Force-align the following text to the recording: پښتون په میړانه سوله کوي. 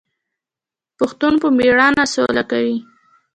پښتون 0.97 1.33
په 1.41 1.47
میړانه 1.57 2.05
سوله 2.13 2.43
کوي. 2.51 2.77